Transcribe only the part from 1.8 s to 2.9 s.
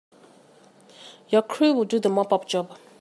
do the mop up job.